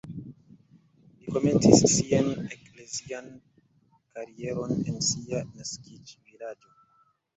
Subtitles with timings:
[1.23, 3.29] Li komencis sian eklezian
[4.15, 6.75] karieron en sia naskiĝvilaĝo.